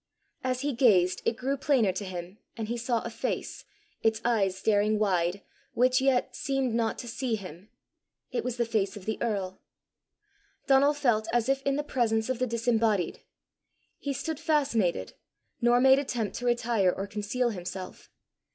[0.43, 3.65] As he gazed it grew plainer to him, and he saw a face,
[4.01, 5.43] its eyes staring wide,
[5.75, 7.69] which yet seemed not to see him.
[8.31, 9.61] It was the face of the earl.
[10.65, 13.19] Donal felt as if in the presence of the disembodied;
[13.99, 15.13] he stood fascinated,
[15.61, 18.09] nor made attempt to retire or conceal himself.